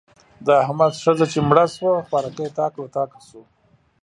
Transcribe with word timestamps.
د 0.45 0.47
احمد 0.63 0.93
ښځه 1.03 1.25
چې 1.31 1.39
مړه 1.49 1.65
شوه؛ 1.75 2.05
خوارکی 2.07 2.47
تاک 2.57 2.73
له 2.81 2.87
تاکه 2.95 3.19
شو. 3.27 3.41